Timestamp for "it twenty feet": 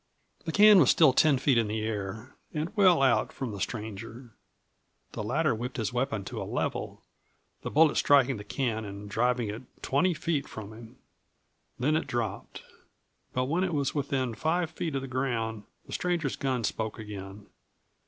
9.49-10.47